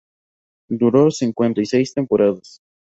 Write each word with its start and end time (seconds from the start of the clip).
Duró 0.71 1.11
cincuenta 1.11 1.61
y 1.61 1.67
seis 1.67 1.93
temporadas. 1.93 2.59